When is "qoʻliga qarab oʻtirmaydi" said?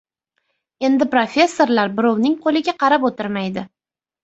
2.47-3.71